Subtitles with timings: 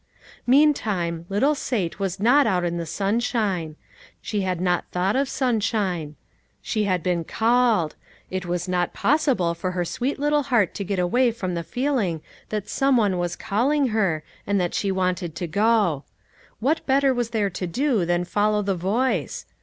[0.47, 3.75] Meantime, little Sate was not out in the sunshine.
[4.19, 6.15] She had not thought of sun Rhine;
[6.59, 7.95] she had been called;
[8.31, 12.21] it was not possible for her sweet little heart to get away from the feeling
[12.49, 16.03] that some one was calling her, and that she wanted to go.
[16.59, 19.45] What better was there to do than follow the voice